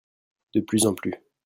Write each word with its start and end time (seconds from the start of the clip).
De 0.55 0.61
plus 0.61 0.87
en 0.87 0.95
plus. 0.95 1.13